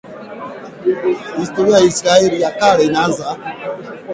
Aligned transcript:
Historia 1.37 1.75
ya 1.77 1.83
Israeli 1.91 2.37
ya 2.41 2.51
Kale 2.59 2.81
inaanza 2.85 3.27